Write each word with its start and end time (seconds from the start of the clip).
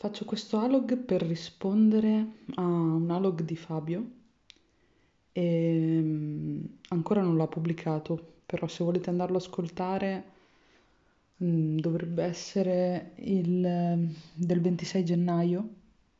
Faccio 0.00 0.24
questo 0.24 0.60
alog 0.60 0.96
per 0.96 1.22
rispondere 1.22 2.44
a 2.54 2.62
un 2.62 3.10
alog 3.10 3.42
di 3.42 3.56
Fabio 3.56 4.10
e 5.32 6.00
mm, 6.00 6.64
ancora 6.90 7.20
non 7.20 7.36
l'ha 7.36 7.48
pubblicato, 7.48 8.34
però 8.46 8.68
se 8.68 8.84
volete 8.84 9.10
andarlo 9.10 9.38
ad 9.38 9.42
ascoltare 9.42 10.24
mm, 11.42 11.78
dovrebbe 11.78 12.22
essere 12.22 13.14
il 13.16 13.66
mm, 13.66 14.10
del 14.34 14.60
26 14.60 15.04
gennaio, 15.04 15.68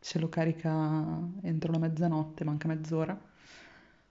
se 0.00 0.18
lo 0.18 0.28
carica 0.28 1.30
entro 1.42 1.70
la 1.70 1.78
mezzanotte, 1.78 2.42
manca 2.42 2.66
mezz'ora, 2.66 3.16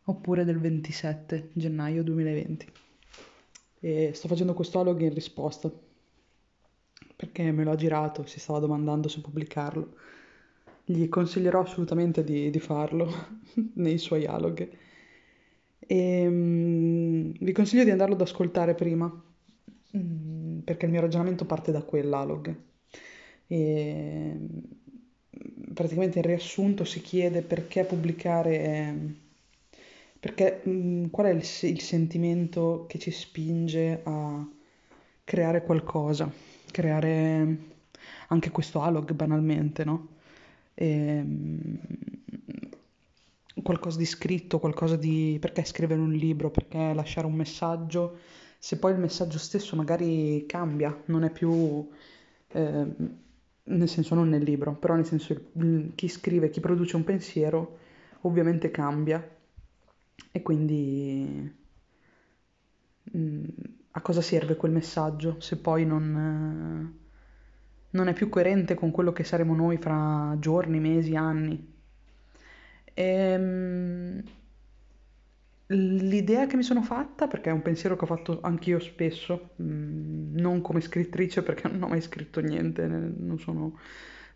oppure 0.05 0.45
del 0.45 0.59
27 0.59 1.49
gennaio 1.51 2.03
2020. 2.03 2.71
E 3.81 4.11
sto 4.13 4.29
facendo 4.29 4.53
questo 4.53 4.79
alog 4.79 5.01
in 5.01 5.13
risposta 5.13 5.69
perché 7.17 7.51
me 7.51 7.63
lo 7.63 7.71
ha 7.71 7.75
girato, 7.75 8.27
si 8.27 8.39
stava 8.39 8.59
domandando 8.59 9.07
se 9.07 9.21
pubblicarlo. 9.21 9.95
Gli 10.85 11.09
consiglierò 11.09 11.61
assolutamente 11.61 12.23
di, 12.23 12.51
di 12.51 12.59
farlo 12.59 13.11
nei 13.73 13.97
suoi 13.97 14.19
dialoghi. 14.19 14.69
E 15.79 16.27
um, 16.27 17.33
vi 17.39 17.51
consiglio 17.53 17.83
di 17.83 17.89
andarlo 17.89 18.13
ad 18.13 18.21
ascoltare 18.21 18.75
prima, 18.75 19.11
um, 19.93 20.61
perché 20.63 20.85
il 20.85 20.91
mio 20.91 21.01
ragionamento 21.01 21.45
parte 21.45 21.71
da 21.71 21.81
quell'alog. 21.81 22.55
E 23.47 24.37
praticamente 25.73 26.19
in 26.19 26.25
riassunto 26.25 26.83
si 26.83 27.01
chiede 27.01 27.41
perché 27.41 27.83
pubblicare, 27.83 28.95
perché, 30.19 30.61
um, 30.65 31.09
qual 31.09 31.27
è 31.27 31.31
il, 31.31 31.43
il 31.63 31.81
sentimento 31.81 32.85
che 32.87 32.99
ci 32.99 33.09
spinge 33.09 34.01
a 34.03 34.47
creare 35.23 35.63
qualcosa 35.63 36.55
creare 36.71 37.57
anche 38.29 38.51
questo 38.51 38.81
alog 38.81 39.11
banalmente, 39.13 39.83
no? 39.83 40.07
E, 40.73 40.87
ehm, 40.87 41.79
qualcosa 43.63 43.97
di 43.97 44.05
scritto, 44.05 44.59
qualcosa 44.59 44.95
di... 44.95 45.37
perché 45.39 45.63
scrivere 45.63 45.99
un 45.99 46.11
libro, 46.11 46.51
perché 46.51 46.93
lasciare 46.93 47.27
un 47.27 47.33
messaggio, 47.33 48.17
se 48.59 48.77
poi 48.77 48.93
il 48.93 48.99
messaggio 48.99 49.37
stesso 49.37 49.75
magari 49.75 50.45
cambia, 50.47 50.95
non 51.05 51.23
è 51.23 51.31
più... 51.31 51.87
Eh, 52.49 52.85
nel 53.69 53.89
senso 53.89 54.15
non 54.15 54.29
nel 54.29 54.43
libro, 54.43 54.75
però 54.75 54.95
nel 54.95 55.05
senso 55.05 55.35
chi 55.95 56.07
scrive, 56.07 56.49
chi 56.49 56.59
produce 56.61 56.95
un 56.95 57.03
pensiero 57.03 57.79
ovviamente 58.21 58.71
cambia 58.71 59.25
e 60.31 60.41
quindi 60.41 61.56
a 63.97 64.01
cosa 64.01 64.21
serve 64.21 64.55
quel 64.55 64.71
messaggio 64.71 65.37
se 65.39 65.57
poi 65.57 65.83
non, 65.83 66.95
non 67.89 68.07
è 68.07 68.13
più 68.13 68.29
coerente 68.29 68.75
con 68.75 68.91
quello 68.91 69.11
che 69.11 69.23
saremo 69.23 69.55
noi 69.55 69.77
fra 69.77 70.35
giorni, 70.39 70.79
mesi, 70.79 71.15
anni. 71.15 71.73
E, 72.93 73.03
ehm, 73.03 74.23
l'idea 75.69 76.45
che 76.45 76.55
mi 76.55 76.63
sono 76.63 76.83
fatta, 76.83 77.27
perché 77.27 77.49
è 77.49 77.53
un 77.53 77.63
pensiero 77.63 77.95
che 77.97 78.03
ho 78.03 78.07
fatto 78.07 78.39
anch'io 78.41 78.79
spesso, 78.79 79.49
mm, 79.61 80.35
non 80.37 80.61
come 80.61 80.79
scrittrice 80.81 81.41
perché 81.41 81.67
non 81.67 81.81
ho 81.81 81.87
mai 81.87 82.01
scritto 82.01 82.39
niente, 82.39 82.85
non, 82.85 83.39
sono, 83.39 83.79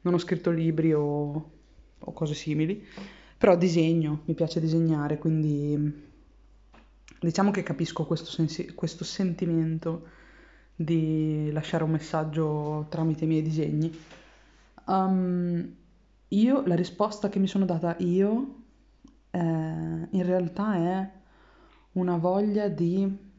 non 0.02 0.16
ho 0.16 0.18
scritto 0.18 0.50
libri 0.50 0.92
o, 0.92 1.52
o 2.00 2.14
cose 2.14 2.34
simili, 2.34 2.84
però 3.38 3.56
disegno, 3.56 4.24
mi 4.26 4.34
piace 4.34 4.60
disegnare, 4.60 5.20
quindi 5.20 6.10
Diciamo 7.20 7.52
che 7.52 7.64
capisco 7.64 8.06
questo, 8.06 8.30
sensi- 8.30 8.74
questo 8.74 9.04
sentimento 9.04 10.08
di 10.76 11.52
lasciare 11.52 11.84
un 11.84 11.92
messaggio 11.92 12.88
tramite 12.90 13.26
i 13.26 13.28
miei 13.28 13.42
disegni. 13.42 13.96
Um, 14.86 15.76
io, 16.30 16.66
la 16.66 16.76
risposta 16.76 17.30
che 17.30 17.40
mi 17.40 17.48
sono 17.48 17.66
data 17.66 17.96
io, 18.00 18.56
eh, 19.32 19.40
in 19.40 20.24
realtà 20.24 20.76
è 20.76 21.12
una 21.94 22.18
voglia 22.18 22.68
di 22.68 23.30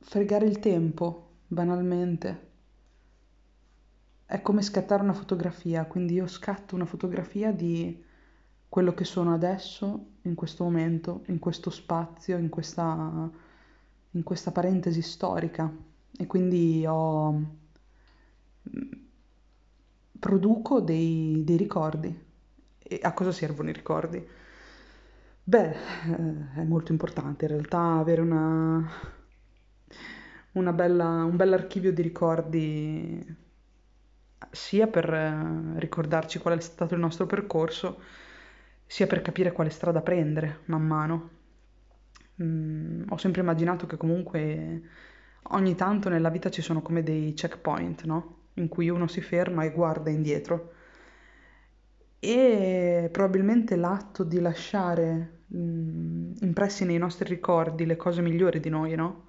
fregare 0.00 0.46
il 0.46 0.58
tempo, 0.58 1.30
banalmente. 1.46 2.50
È 4.26 4.42
come 4.42 4.62
scattare 4.62 5.02
una 5.02 5.12
fotografia, 5.12 5.84
quindi 5.84 6.14
io 6.14 6.26
scatto 6.26 6.74
una 6.74 6.84
fotografia 6.84 7.52
di 7.52 8.10
quello 8.72 8.94
che 8.94 9.04
sono 9.04 9.34
adesso, 9.34 10.06
in 10.22 10.34
questo 10.34 10.64
momento, 10.64 11.24
in 11.26 11.38
questo 11.38 11.68
spazio, 11.68 12.38
in 12.38 12.48
questa, 12.48 13.30
in 14.12 14.22
questa 14.22 14.50
parentesi 14.50 15.02
storica. 15.02 15.70
E 16.16 16.26
quindi 16.26 16.82
ho, 16.86 17.38
produco 20.18 20.80
dei, 20.80 21.42
dei 21.44 21.58
ricordi. 21.58 22.18
E 22.78 22.98
a 23.02 23.12
cosa 23.12 23.30
servono 23.30 23.68
i 23.68 23.74
ricordi? 23.74 24.26
Beh, 25.44 25.70
eh, 25.70 26.54
è 26.54 26.62
molto 26.62 26.92
importante 26.92 27.44
in 27.44 27.50
realtà 27.50 27.98
avere 27.98 28.22
una, 28.22 28.90
una 30.52 30.72
bella, 30.72 31.24
un 31.24 31.36
bell'archivio 31.36 31.92
di 31.92 32.00
ricordi 32.00 33.36
sia 34.50 34.86
per 34.86 35.12
eh, 35.12 35.78
ricordarci 35.78 36.38
qual 36.38 36.56
è 36.56 36.60
stato 36.62 36.94
il 36.94 37.00
nostro 37.00 37.26
percorso, 37.26 38.00
sia 38.92 39.06
per 39.06 39.22
capire 39.22 39.52
quale 39.52 39.70
strada 39.70 40.02
prendere 40.02 40.58
man 40.66 40.86
mano. 40.86 41.30
Mm, 42.42 43.04
ho 43.08 43.16
sempre 43.16 43.40
immaginato 43.40 43.86
che 43.86 43.96
comunque 43.96 44.82
ogni 45.44 45.74
tanto 45.74 46.10
nella 46.10 46.28
vita 46.28 46.50
ci 46.50 46.60
sono 46.60 46.82
come 46.82 47.02
dei 47.02 47.32
checkpoint, 47.32 48.04
no? 48.04 48.40
In 48.54 48.68
cui 48.68 48.90
uno 48.90 49.06
si 49.06 49.22
ferma 49.22 49.64
e 49.64 49.70
guarda 49.70 50.10
indietro. 50.10 50.74
E 52.18 53.08
probabilmente 53.10 53.76
l'atto 53.76 54.24
di 54.24 54.40
lasciare 54.40 55.44
mm, 55.56 56.32
impressi 56.40 56.84
nei 56.84 56.98
nostri 56.98 57.26
ricordi 57.30 57.86
le 57.86 57.96
cose 57.96 58.20
migliori 58.20 58.60
di 58.60 58.68
noi, 58.68 58.94
no? 58.94 59.28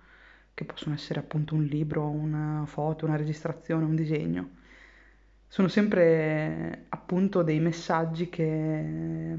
Che 0.53 0.65
possono 0.65 0.93
essere 0.93 1.21
appunto 1.21 1.55
un 1.55 1.63
libro, 1.63 2.09
una 2.09 2.63
foto, 2.65 3.05
una 3.05 3.15
registrazione, 3.15 3.85
un 3.85 3.95
disegno 3.95 4.49
sono 5.53 5.67
sempre 5.67 6.85
appunto 6.89 7.43
dei 7.43 7.59
messaggi 7.59 8.27
che 8.27 9.37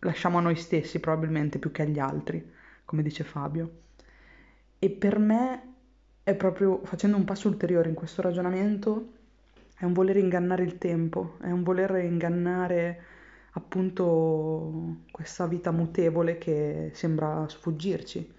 lasciamo 0.00 0.38
a 0.38 0.40
noi 0.40 0.56
stessi 0.56 0.98
probabilmente 0.98 1.60
più 1.60 1.70
che 1.70 1.82
agli 1.82 2.00
altri, 2.00 2.44
come 2.84 3.02
dice 3.04 3.22
Fabio. 3.22 3.82
E 4.80 4.90
per 4.90 5.20
me 5.20 5.74
è 6.24 6.34
proprio 6.34 6.80
facendo 6.82 7.16
un 7.16 7.22
passo 7.22 7.46
ulteriore 7.46 7.88
in 7.88 7.94
questo 7.94 8.20
ragionamento, 8.20 9.12
è 9.78 9.84
un 9.84 9.92
voler 9.92 10.16
ingannare 10.16 10.64
il 10.64 10.76
tempo, 10.76 11.36
è 11.40 11.52
un 11.52 11.62
voler 11.62 12.02
ingannare 12.02 13.02
appunto 13.52 15.02
questa 15.12 15.46
vita 15.46 15.70
mutevole 15.70 16.36
che 16.36 16.90
sembra 16.94 17.48
sfuggirci 17.48 18.32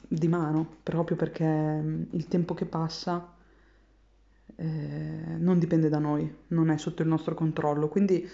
di 0.00 0.28
mano, 0.28 0.76
proprio 0.82 1.14
perché 1.14 1.44
il 1.44 2.26
tempo 2.26 2.54
che 2.54 2.64
passa 2.64 3.36
eh, 4.60 4.64
non 5.38 5.60
dipende 5.60 5.88
da 5.88 6.00
noi, 6.00 6.28
non 6.48 6.70
è 6.70 6.78
sotto 6.78 7.02
il 7.02 7.08
nostro 7.08 7.34
controllo, 7.34 7.88
quindi 7.88 8.28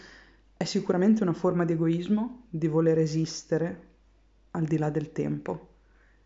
è 0.56 0.64
sicuramente 0.64 1.22
una 1.22 1.34
forma 1.34 1.66
di 1.66 1.74
egoismo 1.74 2.46
di 2.48 2.66
voler 2.66 2.98
esistere 2.98 3.88
al 4.52 4.64
di 4.64 4.78
là 4.78 4.88
del 4.88 5.12
tempo 5.12 5.68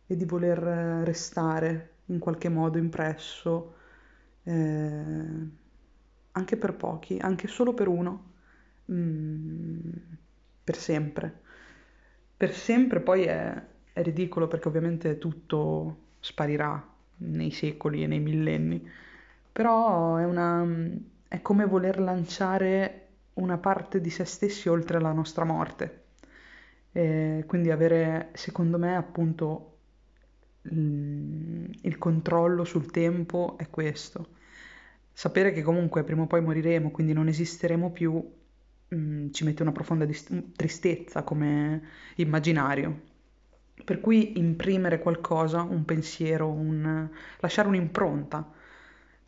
e 0.07 0.17
di 0.17 0.25
voler 0.25 0.59
restare 1.05 1.95
in 2.07 2.21
qualche 2.21 2.49
modo 2.49 2.79
impresso 2.79 3.75
eh, 4.45 5.47
anche 6.31 6.57
per 6.57 6.75
pochi, 6.75 7.19
anche 7.19 7.49
solo 7.49 7.75
per 7.75 7.89
uno, 7.89 8.33
mm, 8.93 9.81
per 10.63 10.77
sempre. 10.77 11.41
Per 12.37 12.55
sempre 12.55 13.01
poi 13.01 13.25
è, 13.25 13.63
è 13.93 14.03
ridicolo 14.03 14.47
perché 14.47 14.69
ovviamente 14.69 15.19
tutto 15.19 15.97
sparirà 16.21 16.95
nei 17.17 17.51
secoli 17.51 18.05
e 18.05 18.07
nei 18.07 18.21
millenni 18.21 18.89
però 19.59 20.15
è, 20.19 20.25
una, 20.25 20.65
è 21.27 21.43
come 21.43 21.65
voler 21.67 21.99
lanciare 21.99 23.09
una 23.35 23.59
parte 23.59 24.01
di 24.01 24.09
se 24.09 24.25
stessi 24.25 24.69
oltre 24.69 25.01
la 25.01 25.11
nostra 25.11 25.43
morte. 25.45 26.05
E 26.93 27.43
quindi 27.45 27.73
avere, 27.73 28.29
secondo 28.35 28.79
me, 28.79 28.95
appunto, 28.95 29.79
il 30.63 31.97
controllo 31.99 32.63
sul 32.63 32.89
tempo 32.93 33.57
è 33.59 33.69
questo. 33.69 34.29
Sapere 35.13 35.51
che 35.51 35.63
comunque 35.63 36.05
prima 36.05 36.23
o 36.23 36.27
poi 36.29 36.41
moriremo, 36.41 36.93
quindi 36.93 37.13
non 37.13 37.27
esisteremo 37.27 37.91
più, 37.91 38.13
mh, 38.91 39.31
ci 39.31 39.43
mette 39.45 39.63
una 39.63 39.73
profonda 39.73 40.05
dist- 40.05 40.53
tristezza 40.55 41.25
come 41.25 41.83
immaginario. 42.15 43.01
Per 43.83 44.01
cui 44.01 44.39
imprimere 44.39 45.01
qualcosa, 45.01 45.63
un 45.63 45.85
pensiero, 45.85 46.49
un... 46.49 47.11
lasciare 47.41 47.67
un'impronta 47.67 48.53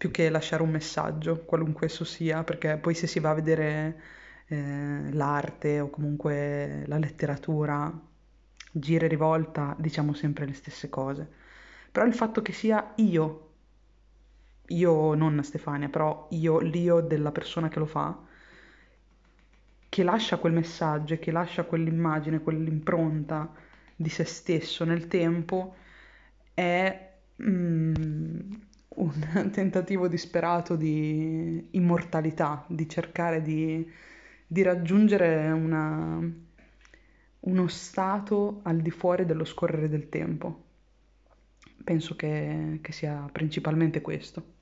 più 0.00 0.10
che 0.10 0.30
lasciare 0.30 0.62
un 0.62 0.70
messaggio, 0.70 1.44
qualunque 1.44 1.84
esso 1.84 2.04
sia, 2.04 2.42
perché 2.42 2.78
poi 2.78 2.94
se 2.94 3.06
si 3.06 3.20
va 3.20 3.30
a 3.30 3.34
vedere 3.34 4.00
eh, 4.46 5.12
l'arte 5.12 5.78
o 5.78 5.90
comunque 5.90 6.84
la 6.86 6.96
letteratura, 6.96 7.92
gira 8.72 9.04
e 9.04 9.08
rivolta, 9.08 9.76
diciamo 9.78 10.14
sempre 10.14 10.46
le 10.46 10.54
stesse 10.54 10.88
cose. 10.88 11.28
Però 11.92 12.06
il 12.06 12.14
fatto 12.14 12.40
che 12.40 12.52
sia 12.52 12.94
io, 12.96 13.50
io 14.68 15.14
non 15.14 15.42
Stefania, 15.44 15.90
però 15.90 16.28
io, 16.30 16.60
l'io 16.60 17.00
della 17.02 17.30
persona 17.30 17.68
che 17.68 17.78
lo 17.78 17.84
fa, 17.86 18.18
che 19.86 20.02
lascia 20.02 20.38
quel 20.38 20.54
messaggio, 20.54 21.12
e 21.12 21.18
che 21.18 21.30
lascia 21.30 21.64
quell'immagine, 21.64 22.40
quell'impronta 22.40 23.52
di 23.96 24.08
se 24.08 24.24
stesso 24.24 24.84
nel 24.86 25.08
tempo, 25.08 25.74
è 26.54 27.12
mm, 27.42 27.79
tentativo 29.50 30.08
disperato 30.08 30.76
di 30.76 31.68
immortalità, 31.72 32.64
di 32.68 32.88
cercare 32.88 33.42
di, 33.42 33.88
di 34.46 34.62
raggiungere 34.62 35.50
una, 35.50 36.20
uno 37.40 37.66
stato 37.68 38.60
al 38.64 38.80
di 38.80 38.90
fuori 38.90 39.24
dello 39.24 39.44
scorrere 39.44 39.88
del 39.88 40.08
tempo. 40.08 40.64
Penso 41.82 42.14
che, 42.16 42.78
che 42.82 42.92
sia 42.92 43.28
principalmente 43.32 44.00
questo. 44.00 44.58